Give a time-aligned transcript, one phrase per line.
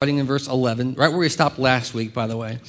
[0.00, 2.60] starting in verse 11, right where we stopped last week, by the way.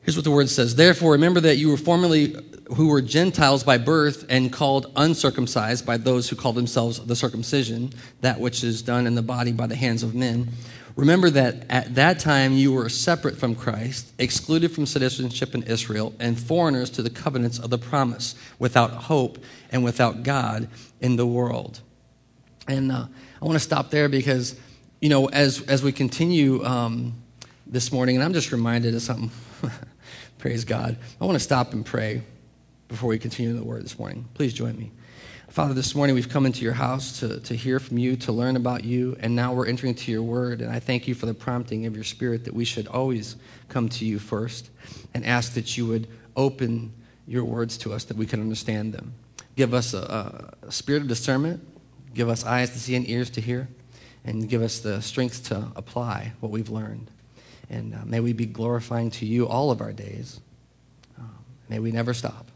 [0.00, 2.34] Here's what the word says Therefore, remember that you were formerly
[2.74, 7.92] who were Gentiles by birth and called uncircumcised by those who call themselves the circumcision,
[8.22, 10.48] that which is done in the body by the hands of men.
[10.96, 16.14] Remember that at that time you were separate from Christ, excluded from citizenship in Israel,
[16.18, 19.36] and foreigners to the covenants of the promise, without hope
[19.70, 21.82] and without God in the world.
[22.66, 23.04] And uh,
[23.42, 24.58] I want to stop there because
[25.02, 27.14] you know, as, as we continue um,
[27.66, 29.32] this morning, and I'm just reminded of something,
[30.38, 32.22] praise God, I want to stop and pray
[32.86, 34.28] before we continue the word this morning.
[34.34, 34.92] Please join me.
[35.48, 38.54] Father, this morning we've come into your house to, to hear from you, to learn
[38.54, 40.60] about you, and now we're entering into your word.
[40.60, 43.34] And I thank you for the prompting of your spirit that we should always
[43.68, 44.70] come to you first
[45.14, 46.06] and ask that you would
[46.36, 46.92] open
[47.26, 49.14] your words to us that we can understand them.
[49.56, 51.60] Give us a, a spirit of discernment,
[52.14, 53.66] give us eyes to see and ears to hear
[54.24, 57.10] and give us the strength to apply what we've learned.
[57.70, 60.40] And uh, may we be glorifying to you all of our days.
[61.18, 61.24] Uh,
[61.68, 62.46] may we never stop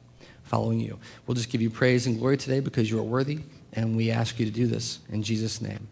[0.44, 0.98] following you.
[1.26, 3.40] We'll just give you praise and glory today because you are worthy,
[3.72, 5.88] and we ask you to do this in Jesus' name.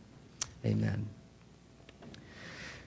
[0.64, 1.08] Amen.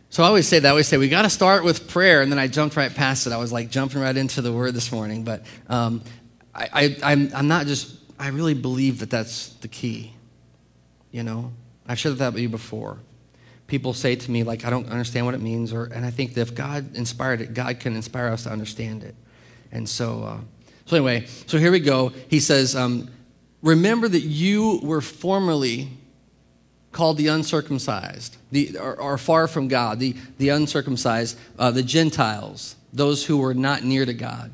[0.09, 0.67] So I always say that.
[0.67, 3.27] I always say we got to start with prayer, and then I jumped right past
[3.27, 3.33] it.
[3.33, 6.02] I was like jumping right into the word this morning, but um,
[6.55, 7.95] I, I, I'm, I'm not just.
[8.19, 10.13] I really believe that that's the key.
[11.11, 11.52] You know,
[11.88, 12.97] I've shared that with you before.
[13.67, 16.33] People say to me, like, I don't understand what it means, or, and I think
[16.35, 19.16] that if God inspired it, God can inspire us to understand it.
[19.71, 20.38] And so, uh,
[20.85, 22.13] so anyway, so here we go.
[22.30, 23.09] He says, um,
[23.61, 25.89] Remember that you were formerly
[26.91, 32.75] called the uncircumcised, the, or, or far from God, the, the uncircumcised, uh, the Gentiles,
[32.93, 34.52] those who were not near to God,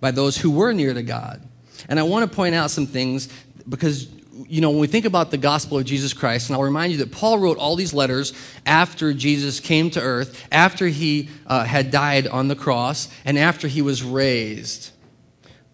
[0.00, 1.42] by those who were near to God.
[1.88, 3.28] And I want to point out some things
[3.68, 4.06] because
[4.48, 6.98] you know, when we think about the gospel of Jesus Christ, and I'll remind you
[6.98, 8.32] that Paul wrote all these letters
[8.66, 13.68] after Jesus came to earth, after he uh, had died on the cross, and after
[13.68, 14.90] he was raised.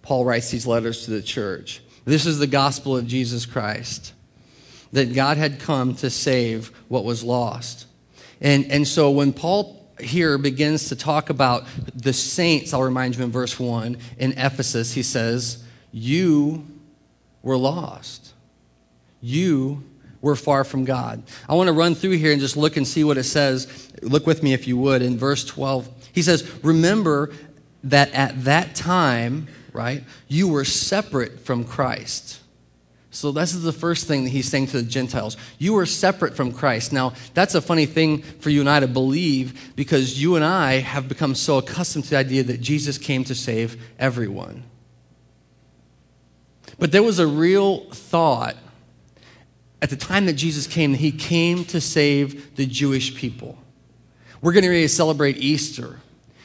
[0.02, 1.82] Paul writes these letters to the church.
[2.04, 4.14] This is the gospel of Jesus Christ
[4.92, 7.86] that God had come to save what was lost.
[8.40, 11.64] And, and so when Paul here begins to talk about
[11.94, 15.62] the saints, I'll remind you in verse 1 in Ephesus, he says,
[15.92, 16.66] You
[17.42, 18.32] were lost
[19.20, 19.82] you
[20.20, 21.22] were far from God.
[21.48, 23.90] I want to run through here and just look and see what it says.
[24.02, 25.02] Look with me if you would.
[25.02, 27.30] In verse 12, he says, Remember
[27.84, 32.40] that at that time, right, you were separate from Christ.
[33.10, 35.36] So, this is the first thing that he's saying to the Gentiles.
[35.58, 36.92] You were separate from Christ.
[36.92, 40.74] Now, that's a funny thing for you and I to believe because you and I
[40.74, 44.62] have become so accustomed to the idea that Jesus came to save everyone.
[46.78, 48.56] But there was a real thought
[49.80, 53.58] at the time that Jesus came, he came to save the Jewish people.
[54.40, 56.00] We're getting ready to celebrate Easter.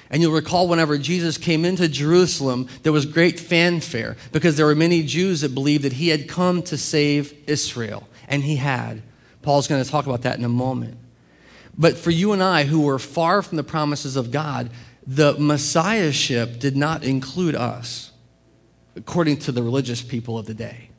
[0.09, 4.75] And you'll recall whenever Jesus came into Jerusalem, there was great fanfare because there were
[4.75, 8.07] many Jews that believed that he had come to save Israel.
[8.27, 9.01] And he had.
[9.41, 10.97] Paul's going to talk about that in a moment.
[11.75, 14.69] But for you and I, who were far from the promises of God,
[15.05, 18.11] the Messiahship did not include us,
[18.95, 20.89] according to the religious people of the day.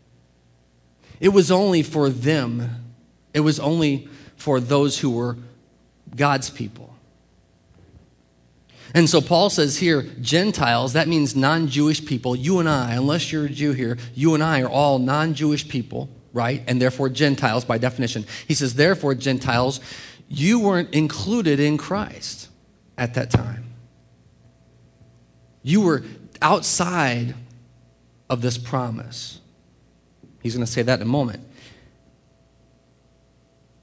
[1.20, 2.70] It was only for them,
[3.32, 5.36] it was only for those who were
[6.14, 6.94] God's people.
[8.94, 12.36] And so Paul says here, Gentiles, that means non Jewish people.
[12.36, 15.68] You and I, unless you're a Jew here, you and I are all non Jewish
[15.68, 16.62] people, right?
[16.68, 18.24] And therefore Gentiles by definition.
[18.46, 19.80] He says, therefore, Gentiles,
[20.28, 22.48] you weren't included in Christ
[22.96, 23.64] at that time.
[25.62, 26.04] You were
[26.40, 27.34] outside
[28.30, 29.40] of this promise.
[30.44, 31.42] He's going to say that in a moment.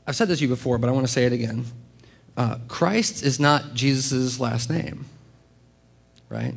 [0.06, 1.66] I've said this to you before, but I want to say it again.
[2.38, 5.06] Uh, Christ is not Jesus' last name,
[6.30, 6.54] right?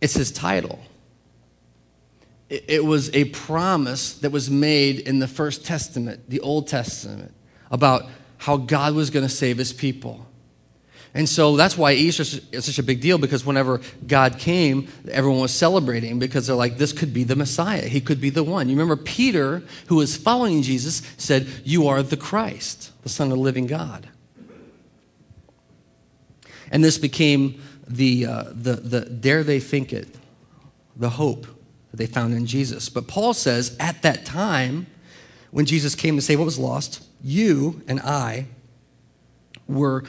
[0.00, 0.80] It's his title.
[2.48, 7.32] It, it was a promise that was made in the First Testament, the Old Testament,
[7.70, 8.06] about
[8.38, 10.26] how God was going to save his people.
[11.12, 15.40] And so that's why Easter is such a big deal because whenever God came, everyone
[15.40, 17.88] was celebrating because they're like, this could be the Messiah.
[17.88, 18.68] He could be the one.
[18.68, 23.38] You remember Peter, who was following Jesus, said, You are the Christ, the Son of
[23.38, 24.08] the living God.
[26.70, 30.08] And this became the, uh, the, the dare they think it,
[30.96, 31.46] the hope
[31.90, 32.88] that they found in Jesus.
[32.88, 34.86] But Paul says, at that time,
[35.50, 38.46] when Jesus came to save what was lost, you and I
[39.66, 40.04] were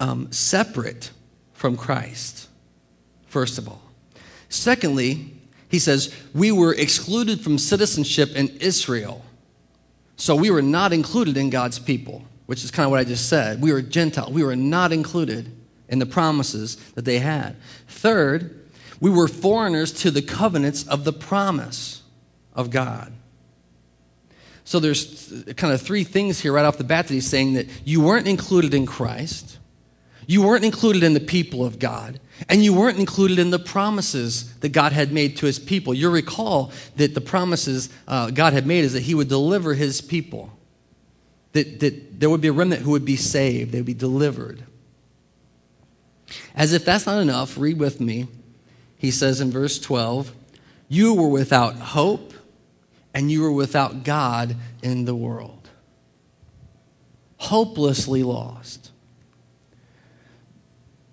[0.00, 1.12] um, separate
[1.52, 2.48] from Christ,
[3.28, 3.82] first of all.
[4.48, 5.34] Secondly,
[5.68, 9.24] he says, we were excluded from citizenship in Israel.
[10.16, 12.24] So we were not included in God's people.
[12.50, 13.62] which is kind of what I just said.
[13.62, 14.32] We were Gentile.
[14.32, 15.52] We were not included
[15.88, 17.54] in the promises that they had.
[17.86, 18.68] Third,
[18.98, 22.02] we were foreigners to the covenants of the promise
[22.52, 23.12] of God.
[24.64, 27.68] So there's kind of three things here right off the bat that he's saying that
[27.84, 29.59] you weren't included in Christ,
[30.30, 34.56] you weren't included in the people of God, and you weren't included in the promises
[34.58, 35.92] that God had made to his people.
[35.92, 40.00] You recall that the promises uh, God had made is that he would deliver his
[40.00, 40.56] people,
[41.50, 44.62] that, that there would be a remnant who would be saved, they would be delivered.
[46.54, 48.28] As if that's not enough, read with me.
[48.96, 50.32] He says in verse 12,
[50.86, 52.34] You were without hope
[53.12, 55.68] and you were without God in the world.
[57.38, 58.89] Hopelessly lost.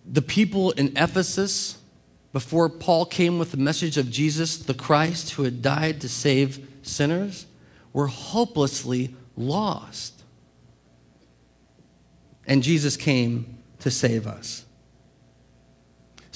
[0.10, 1.78] The people in Ephesus,
[2.32, 6.68] before Paul came with the message of Jesus, the Christ who had died to save
[6.82, 7.46] sinners,
[7.94, 10.24] were hopelessly lost.
[12.46, 14.67] And Jesus came to save us.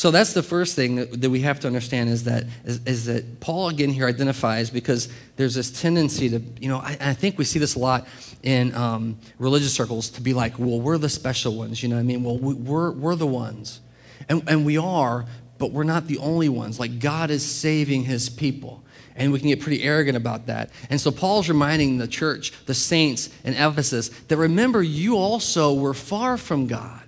[0.02, 3.40] So that's the first thing that, we have to understand is that, is, is, that
[3.40, 7.46] Paul again here identifies because there's this tendency to, you know, I, I think we
[7.46, 8.08] see this a lot
[8.42, 12.02] in um, religious circles to be like, well, we're the special ones, you know I
[12.02, 12.24] mean?
[12.24, 13.80] Well, we, we're, we're the ones.
[14.28, 15.28] And, and we are,
[15.60, 16.80] but we're not the only ones.
[16.80, 18.84] Like, God is saving his people.
[19.16, 20.72] And we can get pretty arrogant about that.
[20.90, 25.94] And so Paul's reminding the church, the saints in Ephesus, that remember, you also were
[25.94, 27.01] far from God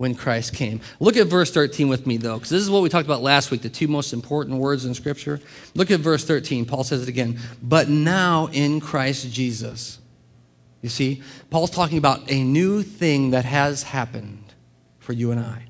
[0.00, 0.80] when Christ came.
[0.98, 3.50] Look at verse 13 with me, though, because this is what we talked about last
[3.50, 5.38] week the two most important words in Scripture.
[5.74, 6.64] Look at verse 13.
[6.64, 7.38] Paul says it again.
[7.62, 9.98] But now in Christ Jesus.
[10.80, 14.42] You see, Paul's talking about a new thing that has happened
[15.00, 15.64] for you and I.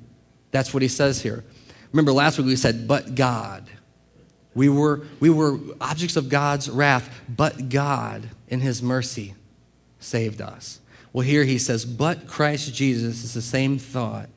[0.51, 1.43] That's what he says here.
[1.91, 3.69] Remember last week we said, but God.
[4.55, 9.33] We were, we were objects of God's wrath, but God, in his mercy,
[9.99, 10.80] saved us.
[11.13, 14.29] Well, here he says, but Christ Jesus is the same thought.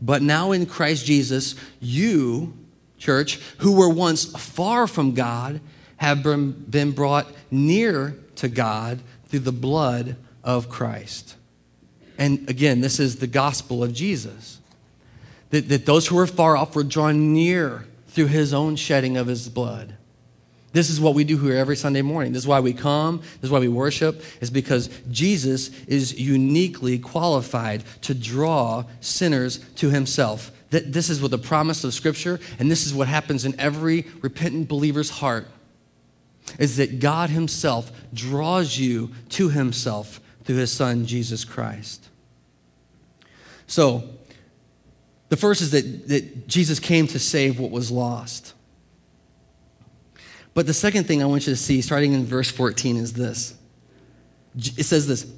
[0.00, 2.54] But now in Christ Jesus, you,
[2.96, 5.60] church, who were once far from God,
[5.96, 11.36] have been brought near to God through the blood of Christ.
[12.16, 14.60] And again, this is the gospel of Jesus.
[15.50, 19.26] That, that those who were far off were drawn near through his own shedding of
[19.26, 19.96] his blood.
[20.72, 22.32] This is what we do here every Sunday morning.
[22.32, 23.18] This is why we come.
[23.18, 29.90] This is why we worship, is because Jesus is uniquely qualified to draw sinners to
[29.90, 30.52] himself.
[30.70, 34.68] This is what the promise of Scripture, and this is what happens in every repentant
[34.68, 35.48] believer's heart,
[36.60, 42.08] is that God himself draws you to himself through his Son, Jesus Christ.
[43.66, 44.04] So,
[45.28, 48.54] the first is that, that Jesus came to save what was lost.
[50.54, 53.54] But the second thing I want you to see, starting in verse 14, is this.
[54.56, 55.30] It says this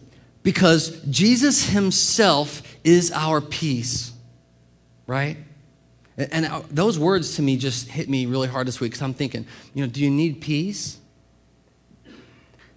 [0.43, 4.13] because Jesus himself is our peace,
[5.07, 5.37] right?
[6.17, 9.15] And uh, those words to me just hit me really hard this week because I'm
[9.15, 10.99] thinking, you know, do you need peace?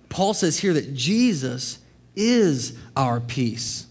[0.10, 1.80] Paul says here that Jesus
[2.16, 3.88] is our peace.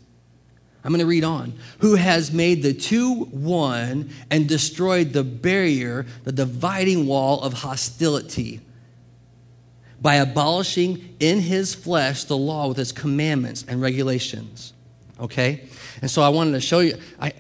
[0.84, 1.54] I'm going to read on.
[1.78, 8.60] Who has made the two one and destroyed the barrier, the dividing wall of hostility
[10.02, 14.74] by abolishing in his flesh the law with its commandments and regulations.
[15.19, 15.67] Okay?
[16.03, 17.32] And so I wanted to show you I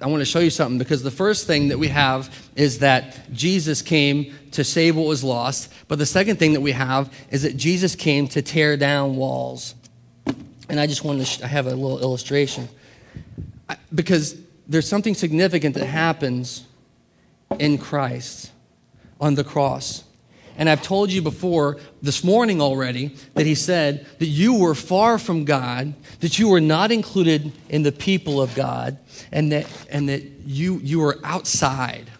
[0.00, 3.32] I want to show you something because the first thing that we have is that
[3.32, 7.42] Jesus came to save what was lost, but the second thing that we have is
[7.42, 9.74] that Jesus came to tear down walls.
[10.68, 12.68] And I just wanted to sh- I have a little illustration
[13.94, 16.64] because there's something significant that happens
[17.58, 18.52] in Christ
[19.20, 20.04] on the cross.
[20.58, 25.16] And I've told you before this morning already that he said that you were far
[25.18, 28.98] from God, that you were not included in the people of God,
[29.30, 32.10] and that, and that you, you were outside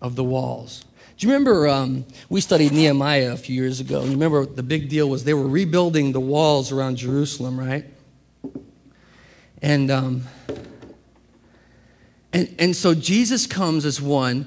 [0.00, 0.84] of the walls.
[1.18, 4.00] Do you remember um, we studied Nehemiah a few years ago?
[4.00, 7.84] And you remember the big deal was they were rebuilding the walls around Jerusalem, right?
[9.62, 10.22] And, um,
[12.32, 14.46] and, and so Jesus comes as one.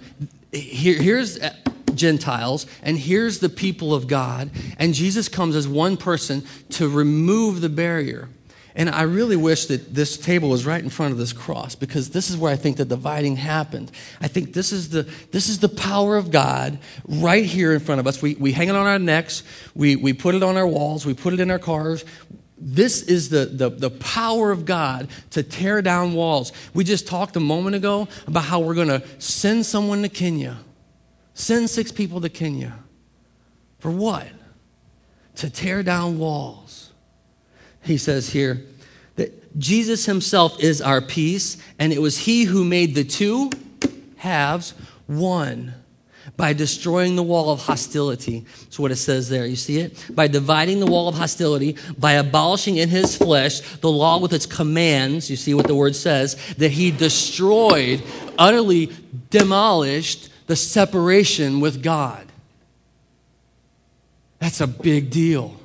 [0.52, 1.40] Here, here's
[1.96, 4.50] Gentiles, and here's the people of God.
[4.78, 8.30] And Jesus comes as one person to remove the barrier.
[8.76, 12.12] And I really wish that this table was right in front of this cross because
[12.12, 13.92] this is where I think the dividing happened.
[14.22, 18.00] I think this is the, this is the power of God right here in front
[18.00, 18.22] of us.
[18.22, 19.44] We, we hang it on our necks,
[19.76, 22.06] we, we put it on our walls, we put it in our cars,
[22.60, 26.52] this is the, the, the power of God to tear down walls.
[26.74, 30.58] We just talked a moment ago about how we're going to send someone to Kenya,
[31.34, 32.76] send six people to Kenya.
[33.80, 34.28] For what?
[35.40, 36.92] to tear down walls.
[37.82, 38.62] He says here
[39.16, 43.50] that Jesus himself is our peace, and it was he who made the two
[44.18, 44.74] halves
[45.08, 45.74] one
[46.40, 48.46] by destroying the wall of hostility.
[48.62, 49.46] That's what it says there.
[49.46, 50.06] You see it?
[50.10, 54.46] By dividing the wall of hostility, by abolishing in his flesh the law with its
[54.46, 55.30] commands.
[55.30, 56.38] You see what the word says?
[56.56, 58.02] That he destroyed,
[58.38, 58.90] utterly
[59.30, 62.26] demolished the separation with God.
[64.40, 65.60] That's a big deal.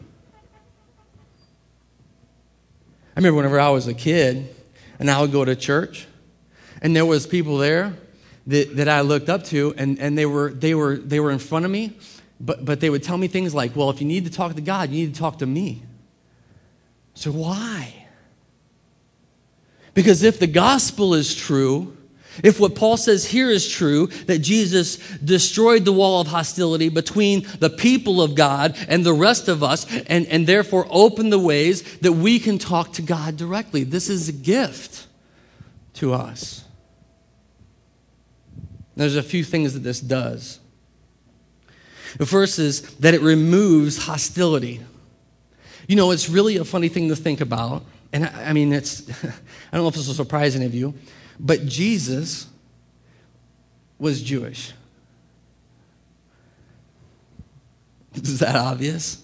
[3.16, 4.52] I remember whenever I was a kid
[4.98, 6.08] and I would go to church
[6.82, 7.94] and there was people there
[8.46, 11.38] that, that I looked up to, and, and they, were, they, were, they were in
[11.38, 11.96] front of me,
[12.40, 14.60] but, but they would tell me things like, well, if you need to talk to
[14.60, 15.82] God, you need to talk to me.
[17.14, 18.06] So why?
[19.94, 21.96] Because if the gospel is true,
[22.42, 27.46] if what Paul says here is true, that Jesus destroyed the wall of hostility between
[27.60, 31.98] the people of God and the rest of us, and, and therefore opened the ways
[31.98, 35.06] that we can talk to God directly, this is a gift
[35.94, 36.63] to us.
[38.96, 40.60] There's a few things that this does.
[42.18, 44.80] The first is that it removes hostility.
[45.88, 47.84] You know, it's really a funny thing to think about.
[48.12, 49.32] And I, I mean, it's, I
[49.72, 50.94] don't know if this will surprise any of you,
[51.40, 52.46] but Jesus
[53.98, 54.72] was Jewish.
[58.14, 59.23] Is that obvious?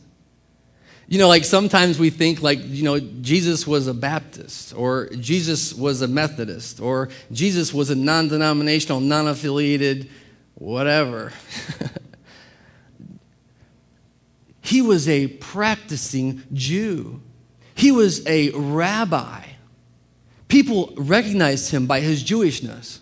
[1.10, 5.74] You know, like sometimes we think like, you know, Jesus was a Baptist or Jesus
[5.74, 10.08] was a Methodist or Jesus was a non denominational, non affiliated,
[10.54, 11.32] whatever.
[14.60, 17.20] he was a practicing Jew,
[17.74, 19.42] he was a rabbi.
[20.46, 23.00] People recognized him by his Jewishness.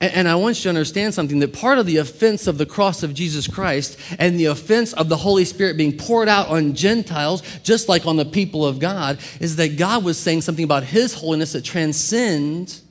[0.00, 2.66] And, and I want you to understand something that part of the offense of the
[2.66, 6.74] cross of Jesus Christ and the offense of the Holy Spirit being poured out on
[6.74, 10.84] Gentiles, just like on the people of God, is that God was saying something about
[10.84, 12.82] his holiness that transcends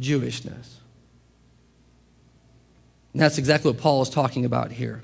[0.00, 0.74] Jewishness.
[3.12, 5.02] And that's exactly what Paul is talking about here.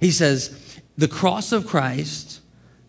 [0.00, 2.40] He says, the cross of Christ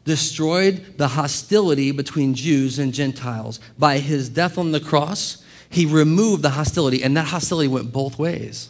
[0.05, 3.59] destroyed the hostility between Jews and Gentiles.
[3.77, 8.17] By his death on the cross, he removed the hostility, and that hostility went both
[8.17, 8.69] ways.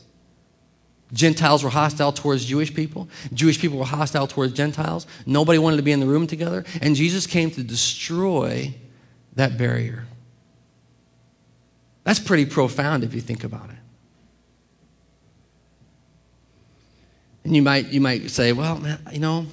[1.12, 3.10] Gentiles were hostile towards Jewish people.
[3.34, 5.08] Jewish people were hostile towards Gentiles.
[5.26, 6.66] Nobody wanted to be in the room together.
[6.82, 8.76] And Jesus came to destroy
[9.36, 10.06] that barrier.
[12.04, 13.76] That's pretty profound if you think about it.
[17.44, 18.80] And you might, you might say, well,
[19.12, 19.48] you know,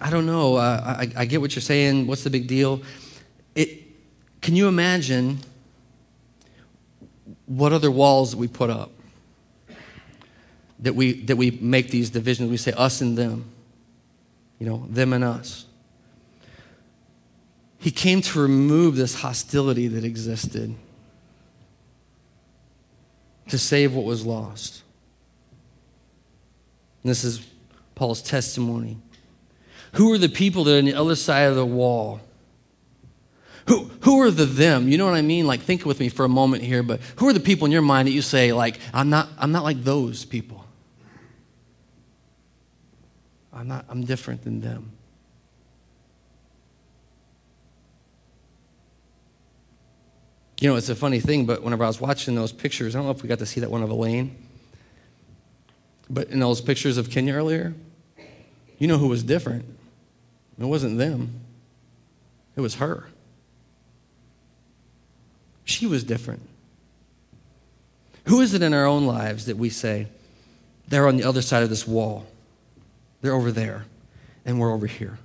[0.00, 0.56] I don't know.
[0.56, 2.06] Uh, I, I get what you're saying.
[2.06, 2.82] What's the big deal?
[3.54, 3.82] It,
[4.42, 5.38] can you imagine
[7.50, 8.92] what other walls that we put up?
[10.78, 12.48] That we, that we make these divisions.
[12.48, 13.44] We say us and them,
[14.60, 15.66] you know, them and us.
[17.78, 20.76] He came to remove this hostility that existed,
[23.48, 24.82] to save what was lost.
[27.02, 27.44] And this is
[27.96, 28.96] Paul's testimony.
[29.94, 32.20] Who are the people that are on the other side of the wall?
[33.70, 34.88] Who, who are the them?
[34.88, 35.46] You know what I mean?
[35.46, 37.82] Like, think with me for a moment here, but who are the people in your
[37.82, 40.66] mind that you say, like, I'm not, I'm not like those people?
[43.52, 44.90] I'm not, I'm different than them.
[50.60, 53.06] You know, it's a funny thing, but whenever I was watching those pictures, I don't
[53.06, 54.36] know if we got to see that one of Elaine,
[56.10, 57.72] but in those pictures of Kenya earlier,
[58.78, 59.64] you know who was different?
[60.58, 61.38] It wasn't them,
[62.56, 63.06] it was her.
[65.70, 66.42] She was different.
[68.24, 70.08] Who is it in our own lives that we say,
[70.88, 72.26] they're on the other side of this wall?
[73.22, 73.86] They're over there,
[74.44, 75.18] and we're over here.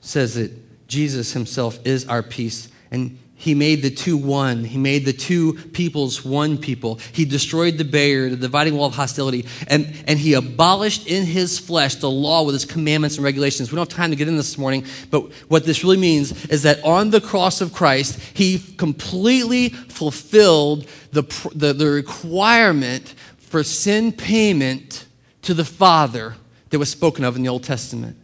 [0.00, 0.52] says that
[0.86, 4.64] Jesus himself is our peace, and he made the two one.
[4.64, 7.00] He made the two peoples one people.
[7.12, 11.58] He destroyed the barrier, the dividing wall of hostility, and, and he abolished in his
[11.58, 13.70] flesh the law with his commandments and regulations.
[13.70, 16.62] We don't have time to get in this morning, but what this really means is
[16.62, 21.22] that on the cross of Christ, he completely fulfilled the,
[21.54, 25.06] the, the requirement for sin payment
[25.42, 26.36] to the Father
[26.70, 28.16] that was spoken of in the Old Testament.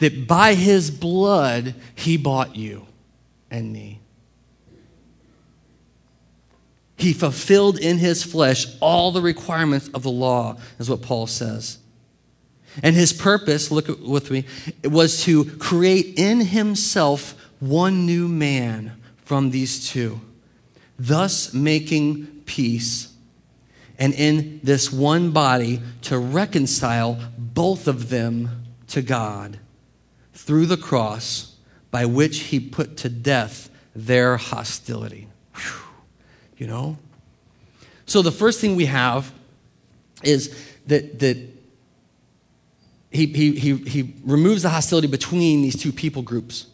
[0.00, 2.86] That by his blood, he bought you
[3.50, 4.00] and me.
[7.00, 11.78] He fulfilled in his flesh all the requirements of the law, is what Paul says.
[12.82, 14.44] And his purpose, look with me,
[14.84, 18.92] was to create in himself one new man
[19.24, 20.20] from these two,
[20.98, 23.12] thus making peace,
[23.98, 29.58] and in this one body to reconcile both of them to God
[30.34, 31.56] through the cross
[31.90, 35.28] by which he put to death their hostility.
[35.54, 35.89] Whew.
[36.60, 36.98] You know?
[38.04, 39.32] So the first thing we have
[40.22, 40.54] is
[40.88, 41.38] that, that
[43.10, 46.66] he, he, he, he removes the hostility between these two people groups.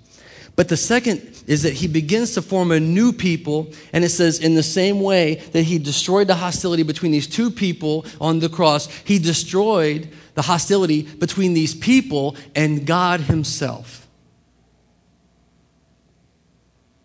[0.56, 4.40] But the second is that he begins to form a new people, and it says,
[4.40, 8.48] in the same way that he destroyed the hostility between these two people on the
[8.48, 14.08] cross, he destroyed the hostility between these people and God himself.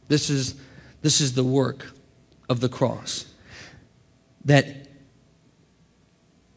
[0.08, 0.56] This is,
[1.04, 1.86] this is the work
[2.52, 3.26] of the cross.
[4.46, 4.88] That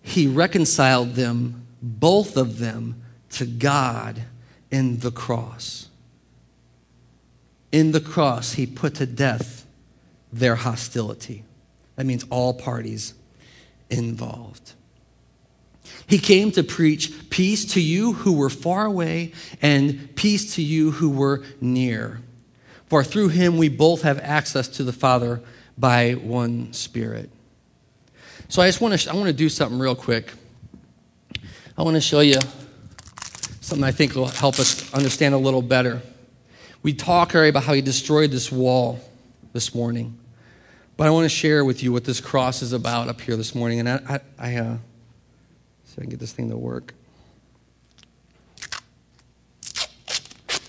[0.02, 4.22] he reconciled them, both of them, to God
[4.70, 5.88] in the cross
[7.74, 9.66] in the cross, he put to death
[10.32, 11.42] their hostility.
[11.96, 13.14] That means all parties
[13.90, 14.74] involved.
[16.06, 20.92] He came to preach peace to you who were far away and peace to you
[20.92, 22.20] who were near.
[22.86, 25.40] For through him we both have access to the Father
[25.78, 27.30] by one Spirit.
[28.48, 30.32] So I just want to I want to do something real quick.
[31.76, 32.38] I want to show you
[33.60, 36.02] something I think will help us understand a little better.
[36.82, 39.00] We talk already about how he destroyed this wall
[39.52, 40.18] this morning.
[40.96, 43.54] But I want to share with you what this cross is about up here this
[43.54, 43.80] morning.
[43.80, 44.76] And I, I, I uh,
[45.86, 46.92] if I can get this thing to work.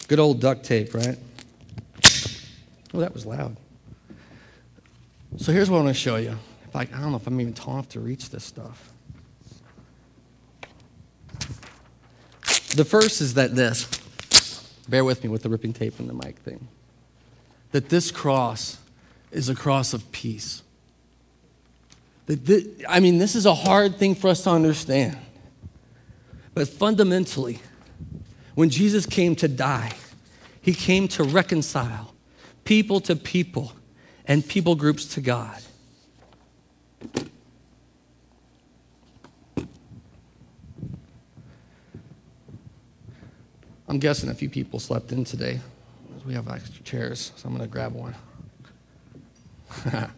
[0.07, 1.17] Good old duct tape, right?
[2.93, 3.57] Oh, that was loud.
[5.37, 6.37] So here's what I want to show you.
[6.73, 8.91] I don't know if I'm even tall enough to reach this stuff.
[12.75, 13.87] The first is that this
[14.87, 16.67] bear with me with the ripping tape and the mic thing,
[17.71, 18.77] that this cross
[19.31, 20.63] is a cross of peace.
[22.27, 25.17] That this, I mean, this is a hard thing for us to understand.
[26.53, 27.59] But fundamentally,
[28.55, 29.93] when Jesus came to die,
[30.61, 32.13] he came to reconcile
[32.63, 33.73] people to people
[34.27, 35.61] and people groups to God.
[43.87, 45.59] I'm guessing a few people slept in today.
[46.25, 48.15] We have extra chairs, so I'm going to grab one.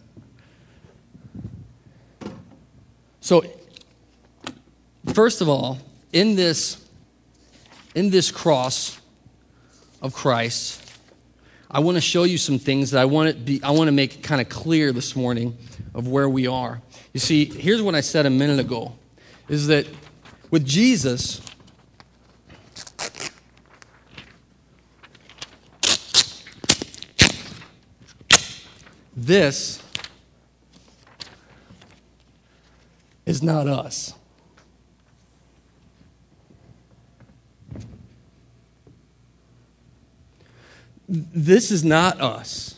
[3.20, 3.44] so,
[5.12, 5.78] first of all,
[6.12, 6.88] in this,
[7.94, 8.98] in this cross
[10.00, 10.87] of Christ,
[11.70, 13.92] I want to show you some things that I want to be, I want to
[13.92, 15.56] make kind of clear this morning
[15.94, 16.80] of where we are.
[17.12, 18.96] You see, here's what I said a minute ago
[19.48, 19.86] is that
[20.50, 21.40] with Jesus,
[29.28, 29.82] This
[33.26, 34.14] is not us.
[41.08, 42.76] This is not us.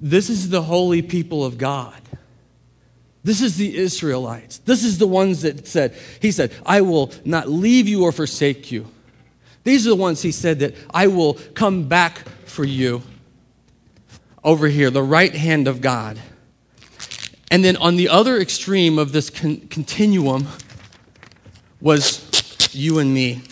[0.00, 2.00] This is the holy people of God.
[3.24, 4.58] This is the Israelites.
[4.58, 8.72] This is the ones that said, He said, I will not leave you or forsake
[8.72, 8.88] you.
[9.64, 13.02] These are the ones He said that I will come back for you
[14.42, 16.18] over here, the right hand of God.
[17.50, 20.48] And then on the other extreme of this con- continuum
[21.80, 23.42] was you and me.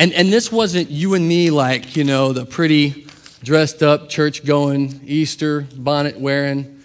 [0.00, 3.06] And, and this wasn't you and me like, you know, the pretty,
[3.42, 6.82] dressed up, church going, Easter, bonnet wearing,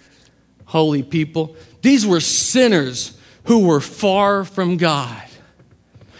[0.66, 1.56] holy people.
[1.80, 5.22] These were sinners who were far from God.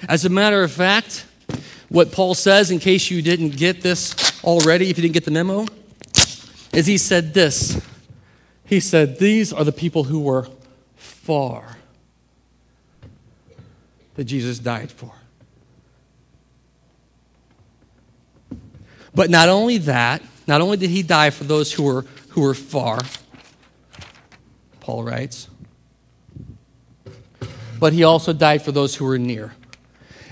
[0.09, 1.27] As a matter of fact,
[1.91, 5.31] what Paul says, in case you didn't get this already, if you didn't get the
[5.31, 5.67] memo,
[6.73, 7.79] is he said this.
[8.65, 10.49] He said, These are the people who were
[10.95, 11.77] far
[14.15, 15.13] that Jesus died for.
[19.17, 22.53] But not only that, not only did he die for those who were, who were
[22.53, 23.01] far,
[24.81, 25.49] Paul writes,
[27.81, 29.55] but he also died for those who were near.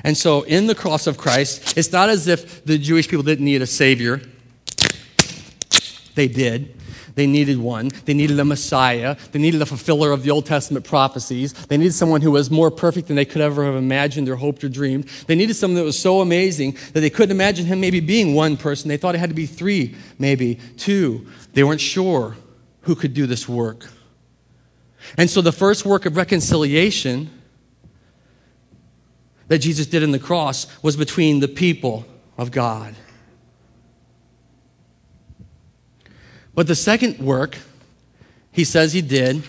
[0.04, 3.46] And so in the cross of Christ, it's not as if the Jewish people didn't
[3.46, 4.20] need a Savior.
[6.14, 6.76] They did.
[7.14, 7.90] They needed one.
[8.06, 9.16] They needed a Messiah.
[9.30, 11.52] They needed a fulfiller of the Old Testament prophecies.
[11.52, 14.64] They needed someone who was more perfect than they could ever have imagined or hoped
[14.64, 15.04] or dreamed.
[15.26, 18.56] They needed someone that was so amazing that they couldn't imagine him maybe being one
[18.56, 18.88] person.
[18.88, 21.26] They thought it had to be three, maybe two.
[21.52, 22.36] They weren't sure
[22.82, 23.88] who could do this work.
[25.16, 27.30] And so the first work of reconciliation
[29.48, 32.96] that Jesus did in the cross was between the people of God.
[36.54, 37.58] But the second work
[38.52, 39.42] he says he did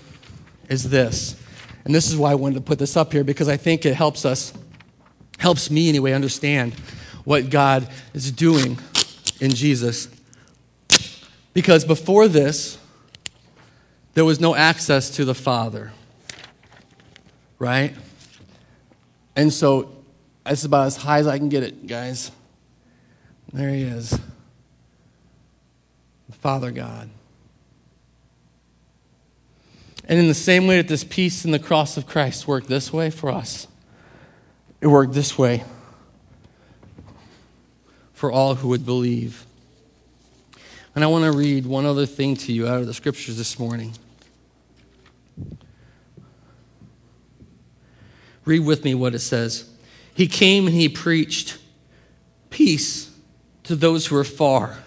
[0.70, 1.39] is this.
[1.84, 3.94] And this is why I wanted to put this up here because I think it
[3.94, 4.52] helps us,
[5.38, 6.74] helps me anyway, understand
[7.24, 8.80] what God is doing
[9.39, 10.10] in Jesus.
[11.54, 12.80] Because before this,
[14.15, 15.91] there was no access to the Father.
[17.60, 17.94] Right?
[19.36, 19.96] And so
[20.44, 22.32] that's about as high as I can get it, guys.
[23.54, 24.20] There he is.
[26.31, 27.09] Father God.
[30.07, 32.93] And in the same way that this peace in the cross of Christ worked this
[32.93, 33.67] way for us,
[34.81, 35.63] it worked this way
[38.13, 39.45] for all who would believe.
[40.93, 43.59] And I want to read one other thing to you out of the scriptures this
[43.59, 43.93] morning.
[48.45, 49.69] Read with me what it says.
[50.13, 51.57] He came and he preached
[52.49, 53.11] peace
[53.63, 54.77] to those who are far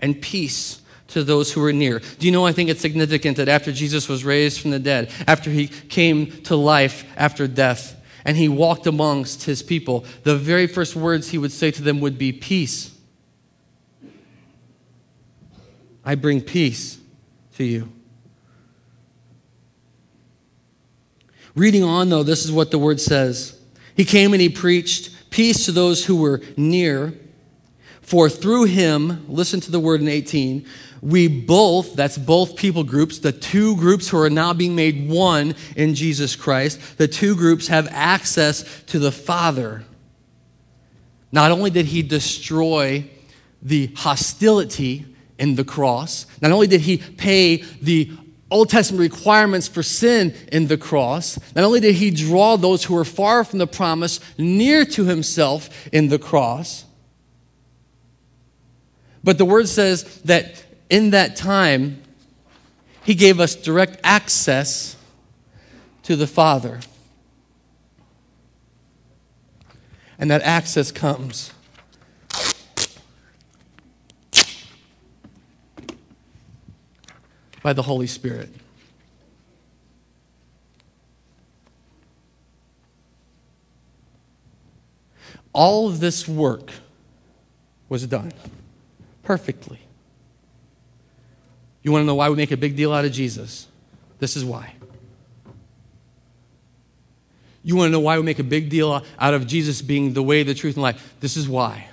[0.00, 2.00] and peace to those who were near.
[2.18, 5.10] Do you know, I think it's significant that after Jesus was raised from the dead,
[5.26, 10.66] after he came to life after death, and he walked amongst his people, the very
[10.66, 12.94] first words he would say to them would be, Peace.
[16.04, 16.98] I bring peace
[17.56, 17.92] to you.
[21.54, 23.60] Reading on, though, this is what the word says.
[23.96, 27.14] He came and he preached peace to those who were near.
[28.08, 30.64] For through him, listen to the word in 18,
[31.02, 35.54] we both, that's both people groups, the two groups who are now being made one
[35.76, 39.84] in Jesus Christ, the two groups have access to the Father.
[41.32, 43.04] Not only did he destroy
[43.60, 45.04] the hostility
[45.38, 48.10] in the cross, not only did he pay the
[48.50, 52.94] Old Testament requirements for sin in the cross, not only did he draw those who
[52.94, 56.86] were far from the promise near to himself in the cross,
[59.28, 62.02] but the word says that in that time,
[63.04, 64.96] he gave us direct access
[66.04, 66.80] to the Father.
[70.18, 71.52] And that access comes
[77.62, 78.48] by the Holy Spirit.
[85.52, 86.70] All of this work
[87.90, 88.32] was done
[89.28, 89.78] perfectly.
[91.82, 93.66] You want to know why we make a big deal out of Jesus?
[94.20, 94.72] This is why.
[97.62, 100.22] You want to know why we make a big deal out of Jesus being the
[100.22, 101.14] way, the truth, and life?
[101.20, 101.90] This is why.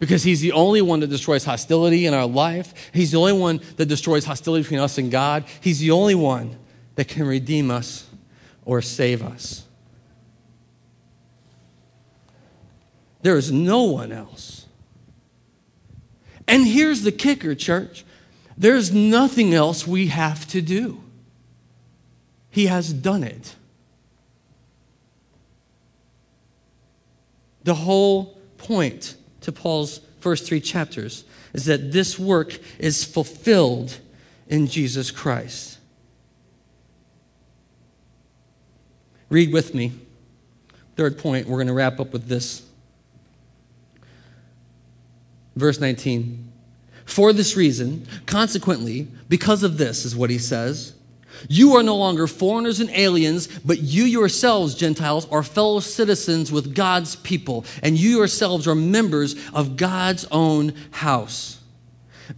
[0.00, 2.90] Because he's the only one that destroys hostility in our life.
[2.92, 5.46] He's the only one that destroys hostility between us and God.
[5.62, 6.58] He's the only one
[6.96, 8.06] that can redeem us
[8.66, 9.64] or save us.
[13.22, 14.65] There is no one else.
[16.48, 18.04] And here's the kicker, church
[18.58, 21.02] there's nothing else we have to do.
[22.50, 23.54] He has done it.
[27.64, 33.98] The whole point to Paul's first three chapters is that this work is fulfilled
[34.48, 35.78] in Jesus Christ.
[39.28, 39.92] Read with me.
[40.96, 42.65] Third point, we're going to wrap up with this.
[45.56, 46.52] Verse 19.
[47.06, 50.92] For this reason, consequently, because of this, is what he says,
[51.48, 56.74] you are no longer foreigners and aliens, but you yourselves, Gentiles, are fellow citizens with
[56.74, 61.60] God's people, and you yourselves are members of God's own house,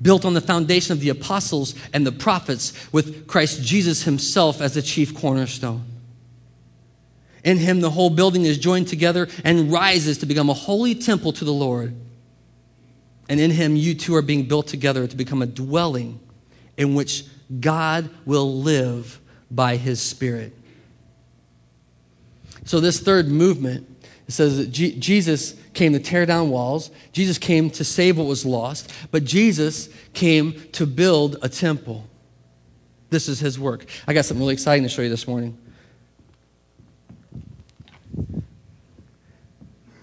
[0.03, 4.75] built on the foundation of the apostles and the prophets, with Christ Jesus himself as
[4.75, 5.85] the chief cornerstone.
[7.45, 11.33] In him, the whole building is joined together and rises to become a holy temple
[11.35, 11.95] to the Lord.
[13.29, 16.21] And in him, you two are being built together to become a dwelling
[16.77, 17.25] in which
[17.61, 20.55] God will live by his Spirit.
[22.65, 23.87] So, this third movement
[24.29, 28.27] it says that G- Jesus came to tear down walls, Jesus came to save what
[28.27, 32.07] was lost, but Jesus came to build a temple.
[33.09, 33.87] This is his work.
[34.07, 35.57] I got something really exciting to show you this morning.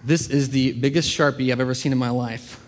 [0.03, 2.64] This is the biggest Sharpie I've ever seen in my life.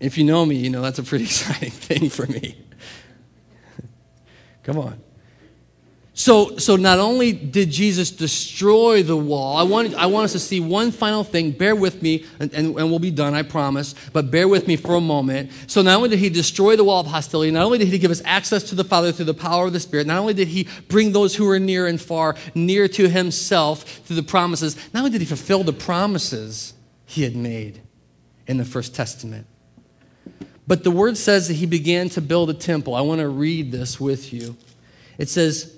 [0.00, 2.56] If you know me, you know that's a pretty exciting thing for me.
[4.62, 5.00] Come on.
[6.18, 10.40] So, so not only did Jesus destroy the wall, I want, I want us to
[10.40, 11.52] see one final thing.
[11.52, 13.94] Bear with me, and, and, and we'll be done, I promise.
[14.12, 15.52] But bear with me for a moment.
[15.68, 18.10] So not only did he destroy the wall of hostility, not only did he give
[18.10, 20.66] us access to the Father through the power of the Spirit, not only did he
[20.88, 25.12] bring those who are near and far near to himself through the promises, not only
[25.12, 26.74] did he fulfill the promises
[27.06, 27.80] he had made
[28.48, 29.46] in the First Testament,
[30.68, 32.94] but the word says that he began to build a temple.
[32.94, 34.54] I want to read this with you.
[35.16, 35.74] It says,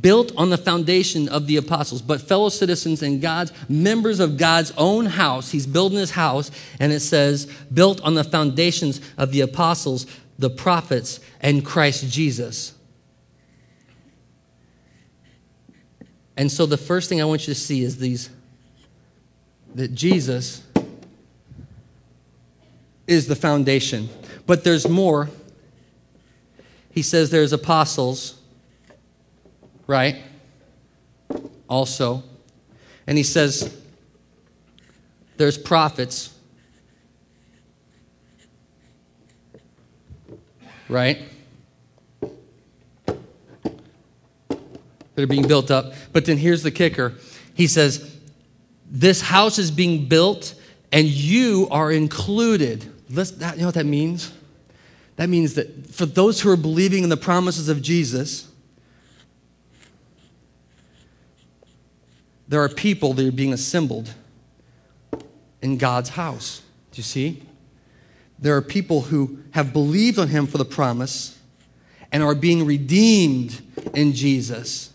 [0.00, 4.72] built on the foundation of the apostles, but fellow citizens and God's members of God's
[4.76, 5.52] own house.
[5.52, 10.06] He's building his house, and it says, built on the foundations of the apostles,
[10.40, 12.74] the prophets, and Christ Jesus.
[16.36, 18.28] And so the first thing I want you to see is these
[19.76, 20.65] that Jesus
[23.06, 24.08] is the foundation.
[24.46, 25.28] But there's more.
[26.90, 28.40] He says there's apostles,
[29.86, 30.16] right?
[31.68, 32.22] Also.
[33.06, 33.76] And he says
[35.36, 36.34] there's prophets,
[40.88, 41.18] right?
[45.14, 45.94] That are being built up.
[46.12, 47.14] But then here's the kicker.
[47.54, 48.16] He says,
[48.90, 50.54] This house is being built
[50.92, 52.92] and you are included.
[53.08, 54.32] Listen, you know what that means?
[55.16, 58.50] That means that for those who are believing in the promises of Jesus,
[62.48, 64.12] there are people that are being assembled
[65.62, 66.62] in God's house.
[66.92, 67.42] Do you see?
[68.38, 71.38] There are people who have believed on him for the promise
[72.12, 73.60] and are being redeemed
[73.94, 74.92] in Jesus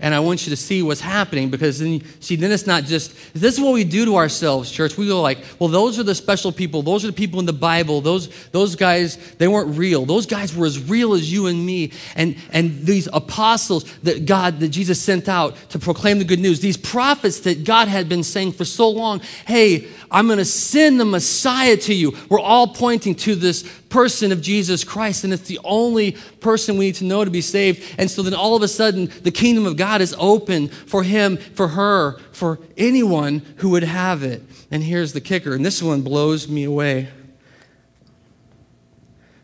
[0.00, 3.14] and I want you to see what's happening because then, see, then it's not just,
[3.34, 4.96] this is what we do to ourselves, church.
[4.96, 6.82] We go like, well, those are the special people.
[6.82, 8.00] Those are the people in the Bible.
[8.00, 10.04] Those, those guys, they weren't real.
[10.04, 11.92] Those guys were as real as you and me.
[12.16, 16.60] And, and these apostles that God, that Jesus sent out to proclaim the good news,
[16.60, 21.00] these prophets that God had been saying for so long, hey, I'm going to send
[21.00, 22.16] the Messiah to you.
[22.28, 26.86] We're all pointing to this person of Jesus Christ, and it's the only person we
[26.86, 27.96] need to know to be saved.
[27.98, 31.36] And so then all of a sudden, the kingdom of God is open for him,
[31.36, 34.42] for her, for anyone who would have it.
[34.70, 37.08] And here's the kicker, and this one blows me away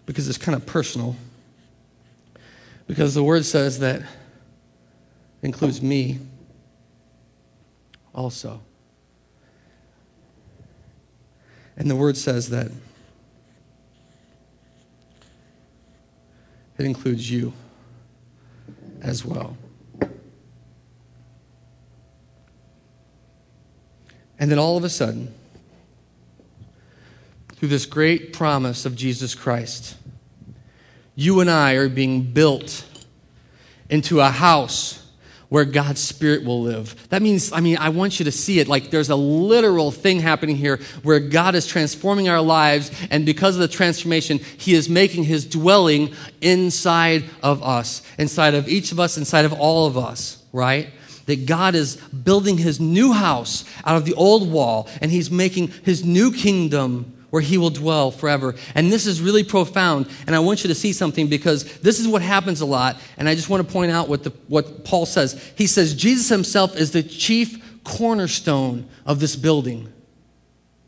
[0.06, 1.16] because it's kind of personal.
[2.86, 4.02] Because the word says that
[5.42, 6.20] includes me
[8.14, 8.60] also.
[11.80, 12.70] And the word says that
[16.76, 17.54] it includes you
[19.00, 19.56] as well.
[24.38, 25.32] And then all of a sudden,
[27.54, 29.96] through this great promise of Jesus Christ,
[31.14, 32.84] you and I are being built
[33.88, 34.99] into a house
[35.50, 37.08] where God's Spirit will live.
[37.10, 40.20] That means, I mean, I want you to see it like there's a literal thing
[40.20, 44.88] happening here where God is transforming our lives, and because of the transformation, He is
[44.88, 49.98] making His dwelling inside of us, inside of each of us, inside of all of
[49.98, 50.90] us, right?
[51.26, 55.68] That God is building His new house out of the old wall, and He's making
[55.84, 58.54] His new kingdom where he will dwell forever.
[58.74, 60.08] And this is really profound.
[60.26, 63.00] And I want you to see something because this is what happens a lot.
[63.16, 65.52] And I just want to point out what, the, what Paul says.
[65.56, 69.92] He says, Jesus himself is the chief cornerstone of this building.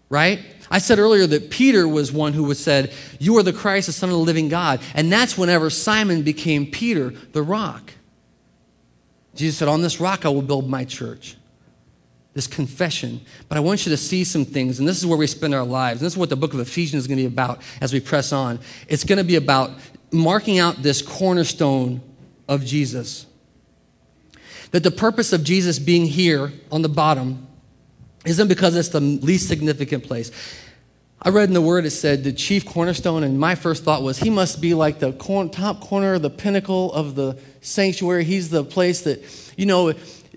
[0.08, 0.40] Right?
[0.70, 3.92] I said earlier that Peter was one who was said, You are the Christ, the
[3.92, 4.80] Son of the living God.
[4.94, 7.92] And that's whenever Simon became Peter, the rock.
[9.34, 11.36] Jesus said, On this rock I will build my church
[12.34, 13.20] this confession.
[13.48, 15.64] But I want you to see some things, and this is where we spend our
[15.64, 16.00] lives.
[16.00, 18.00] And this is what the book of Ephesians is going to be about as we
[18.00, 18.58] press on.
[18.88, 19.70] It's going to be about
[20.10, 22.00] marking out this cornerstone
[22.48, 23.26] of Jesus.
[24.70, 27.46] That the purpose of Jesus being here on the bottom
[28.24, 30.30] isn't because it's the least significant place.
[31.24, 34.18] I read in the word it said the chief cornerstone, and my first thought was
[34.18, 35.12] he must be like the
[35.52, 38.24] top corner, the pinnacle of the sanctuary.
[38.24, 39.22] He's the place that,
[39.56, 39.92] you know,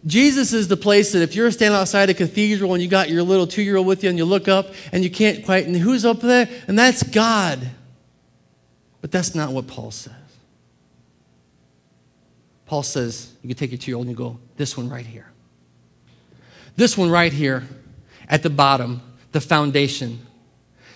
[0.06, 3.24] Jesus is the place that if you're standing outside a cathedral and you got your
[3.24, 5.76] little two year old with you and you look up and you can't quite, and
[5.76, 6.48] who's up there?
[6.68, 7.68] And that's God.
[9.02, 10.14] But that's not what Paul says.
[12.68, 15.06] Paul says, you can take your two year old and you go, this one right
[15.06, 15.32] here.
[16.76, 17.64] This one right here
[18.28, 20.20] at the bottom, the foundation.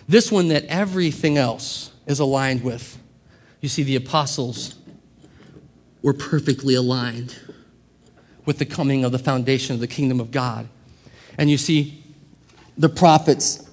[0.08, 2.98] This one that everything else is aligned with.
[3.62, 4.76] You see, the apostles
[6.02, 7.36] were perfectly aligned
[8.50, 10.68] with the coming of the foundation of the kingdom of God.
[11.38, 12.04] And you see,
[12.80, 13.70] the prophets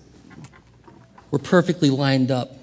[1.31, 2.59] were perfectly lined up,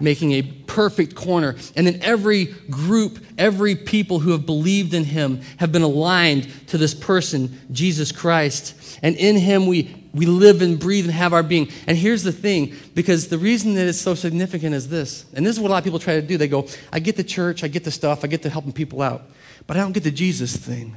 [0.00, 1.54] making a perfect corner.
[1.76, 6.78] And then every group, every people who have believed in him have been aligned to
[6.78, 8.98] this person, Jesus Christ.
[9.02, 11.68] And in him we, we live and breathe and have our being.
[11.86, 15.54] And here's the thing because the reason that it's so significant is this, and this
[15.56, 16.38] is what a lot of people try to do.
[16.38, 19.02] They go, I get the church, I get the stuff, I get to helping people
[19.02, 19.24] out,
[19.66, 20.96] but I don't get the Jesus thing.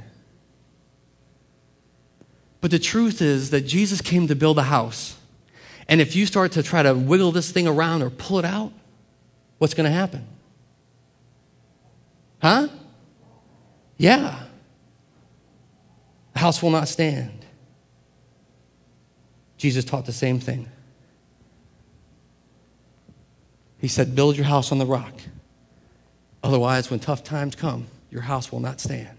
[2.60, 5.16] But the truth is that Jesus came to build a house.
[5.88, 8.72] And if you start to try to wiggle this thing around or pull it out,
[9.58, 10.26] what's going to happen?
[12.42, 12.68] Huh?
[13.96, 14.44] Yeah.
[16.32, 17.44] The house will not stand.
[19.56, 20.68] Jesus taught the same thing.
[23.78, 25.14] He said, Build your house on the rock.
[26.42, 29.18] Otherwise, when tough times come, your house will not stand.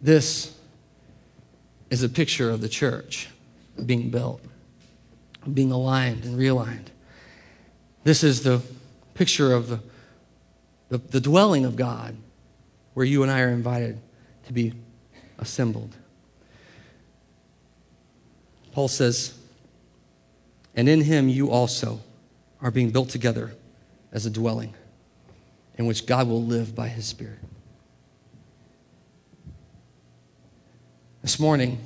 [0.00, 0.54] This
[1.90, 3.28] is a picture of the church
[3.84, 4.42] being built,
[5.52, 6.86] being aligned and realigned.
[8.04, 8.62] This is the
[9.14, 9.80] picture of the,
[10.88, 12.16] the, the dwelling of God
[12.94, 14.00] where you and I are invited
[14.46, 14.72] to be
[15.38, 15.94] assembled.
[18.72, 19.36] Paul says,
[20.74, 22.00] And in him you also
[22.62, 23.54] are being built together
[24.12, 24.74] as a dwelling
[25.76, 27.38] in which God will live by his Spirit.
[31.22, 31.78] This morning,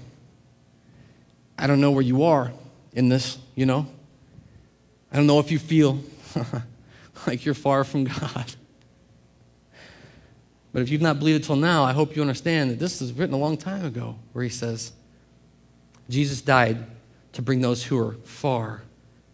[1.59, 2.53] I don't know where you are
[2.93, 3.87] in this, you know.
[5.13, 6.01] I don't know if you feel
[7.27, 8.55] like you're far from God.
[10.73, 13.35] But if you've not believed till now, I hope you understand that this is written
[13.35, 14.93] a long time ago, where he says,
[16.11, 16.85] Jesus died
[17.33, 18.83] to bring those who are far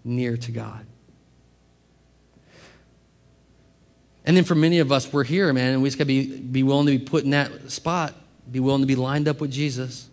[0.04, 0.86] near to God.
[4.24, 6.38] And then for many of us, we're here, man, and we just got to be,
[6.38, 8.14] be willing to be put in that spot,
[8.50, 10.08] be willing to be lined up with Jesus,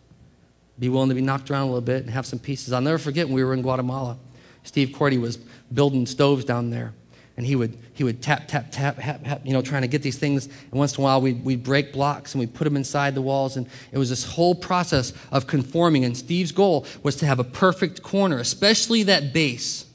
[0.79, 2.73] be willing to be knocked around a little bit and have some pieces.
[2.73, 4.17] I'll never forget when we were in Guatemala.
[4.63, 5.37] Steve Cordy was
[5.73, 6.93] building stoves down there,
[7.37, 10.01] and he would, he would tap, tap, tap, tap, tap, you know, trying to get
[10.01, 10.45] these things.
[10.45, 13.21] And once in a while, we'd, we'd break blocks and we'd put them inside the
[13.21, 13.57] walls.
[13.57, 16.03] And it was this whole process of conforming.
[16.03, 19.85] And Steve's goal was to have a perfect corner, especially that base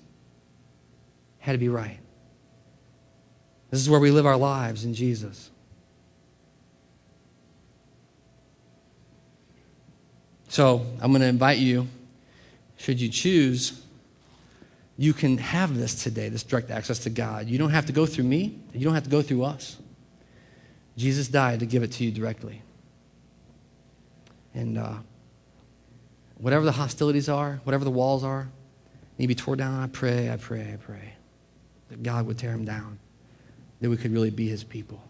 [1.39, 1.99] had to be right.
[3.71, 5.51] This is where we live our lives in Jesus.
[10.53, 11.89] So I'm going to invite you,
[12.77, 13.81] should you choose,
[14.99, 17.47] you can have this today, this direct access to God.
[17.49, 19.79] You don't have to go through me, you don't have to go through us.
[20.99, 22.61] Jesus died to give it to you directly.
[24.53, 24.97] And uh,
[26.37, 28.47] whatever the hostilities are, whatever the walls are,
[29.17, 29.81] need to be torn down.
[29.83, 31.15] I pray, I pray, I pray
[31.89, 32.99] that God would tear them down
[33.81, 35.03] that we could really be his people.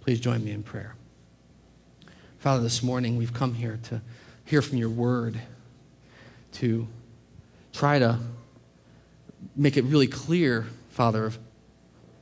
[0.00, 0.96] Please join me in prayer.
[2.46, 4.00] Father, this morning we've come here to
[4.44, 5.40] hear from your word,
[6.52, 6.86] to
[7.72, 8.20] try to
[9.56, 11.40] make it really clear, Father, of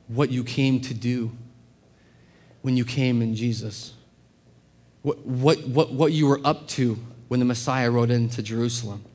[0.07, 1.31] what you came to do
[2.63, 3.93] when you came in Jesus.
[5.03, 9.05] What, what, what, what you were up to when the Messiah rode into Jerusalem.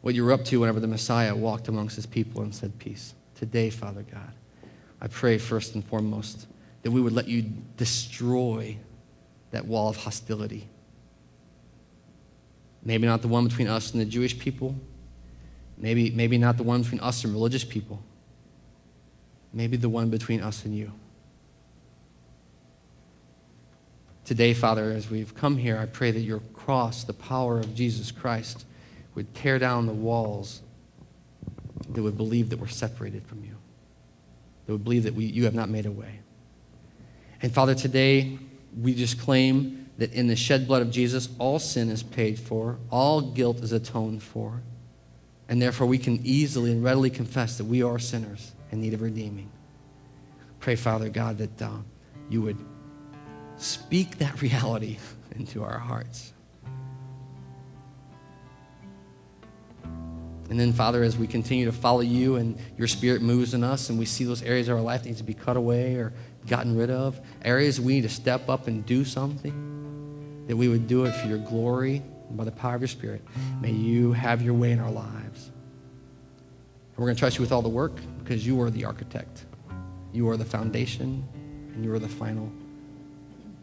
[0.00, 3.14] What you were up to whenever the Messiah walked amongst his people and said, Peace
[3.36, 4.32] today, Father God,
[5.00, 6.48] I pray first and foremost
[6.82, 7.42] that we would let you
[7.76, 8.76] destroy
[9.50, 10.68] that wall of hostility.
[12.82, 14.74] Maybe not the one between us and the Jewish people.
[15.76, 18.02] Maybe, maybe not the one between us and religious people.
[19.52, 20.92] Maybe the one between us and you.
[24.24, 28.10] Today, Father, as we've come here, I pray that your cross, the power of Jesus
[28.10, 28.66] Christ,
[29.14, 30.60] would tear down the walls
[31.90, 33.56] that would believe that we're separated from you,
[34.66, 36.20] that would believe that we, you have not made a way.
[37.40, 38.38] And Father, today
[38.80, 42.78] we just claim that in the shed blood of Jesus, all sin is paid for,
[42.90, 44.62] all guilt is atoned for,
[45.48, 49.02] and therefore we can easily and readily confess that we are sinners in need of
[49.02, 49.50] redeeming.
[50.60, 51.70] Pray, Father God, that uh,
[52.30, 52.58] you would
[53.56, 54.98] speak that reality
[55.36, 56.32] into our hearts.
[60.50, 63.90] And then, Father, as we continue to follow you and your spirit moves in us
[63.90, 66.14] and we see those areas of our life that need to be cut away or
[66.48, 70.86] gotten rid of, areas we need to step up and do something, that we would
[70.86, 73.22] do it for your glory by the power of your spirit.
[73.60, 75.46] May you have your way in our lives.
[75.46, 79.44] And we're going to trust you with all the work because you are the architect.
[80.12, 81.26] You are the foundation
[81.74, 82.50] and you are the final,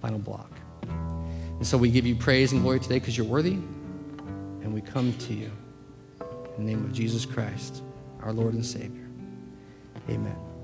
[0.02, 0.52] final block.
[0.84, 5.14] And so we give you praise and glory today because you're worthy and we come
[5.14, 5.52] to you.
[6.58, 7.82] In the name of Jesus Christ,
[8.22, 9.08] our Lord and Savior.
[10.10, 10.55] Amen.